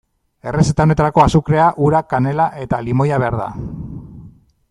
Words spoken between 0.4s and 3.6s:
Errezeta honetarako azukrea, ura, kanela eta limoia behar da.